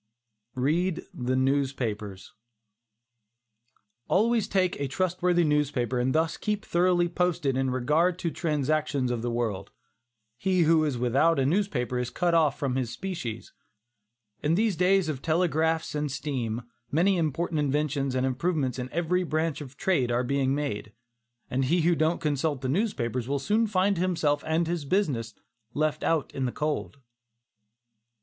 READ 0.55 1.03
THE 1.13 1.35
NEWSPAPERS. 1.35 2.33
Always 4.07 4.47
take 4.47 4.79
a 4.79 4.87
trustworthy 4.87 5.43
newspaper 5.43 5.99
and 5.99 6.15
thus 6.15 6.37
keep 6.37 6.65
thoroughly 6.65 7.07
posted 7.07 7.55
in 7.55 7.69
regard 7.69 8.17
to 8.17 8.29
the 8.29 8.33
transactions 8.33 9.11
of 9.11 9.21
the 9.21 9.29
world. 9.29 9.69
He 10.39 10.61
who 10.63 10.83
is 10.85 10.97
without 10.97 11.37
a 11.37 11.45
newspaper 11.45 11.99
is 11.99 12.09
cut 12.09 12.33
off 12.33 12.57
from 12.57 12.77
his 12.77 12.89
species. 12.89 13.53
In 14.41 14.55
these 14.55 14.75
days 14.75 15.07
of 15.07 15.21
telegraphs 15.21 15.93
and 15.93 16.11
steam, 16.11 16.63
many 16.91 17.15
important 17.17 17.59
inventions 17.59 18.15
and 18.15 18.25
improvements 18.25 18.79
in 18.79 18.89
every 18.91 19.21
branch 19.23 19.61
of 19.61 19.77
trade 19.77 20.09
are 20.11 20.23
being 20.23 20.55
made, 20.55 20.93
and 21.47 21.65
he 21.65 21.81
who 21.81 21.93
don't 21.93 22.19
consult 22.19 22.61
the 22.61 22.67
newspapers 22.67 23.27
will 23.27 23.37
soon 23.37 23.67
find 23.67 23.99
himself 23.99 24.43
and 24.47 24.65
his 24.65 24.83
business 24.83 25.35
left 25.75 26.01
out 26.03 26.33
in 26.33 26.45
the 26.45 26.51
cold. 26.51 26.97